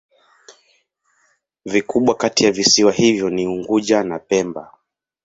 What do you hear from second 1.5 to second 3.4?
Vikubwa kati ya visiwa hivyo